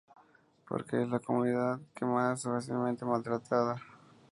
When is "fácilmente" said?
2.41-3.05